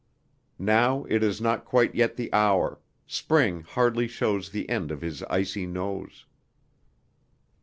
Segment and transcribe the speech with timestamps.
[0.57, 5.21] Now it is not quite yet the hour, spring hardly shows the end of his
[5.29, 6.25] icy nose...."